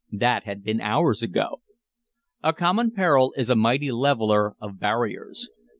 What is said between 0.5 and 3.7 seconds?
been hours ago. A common peril is a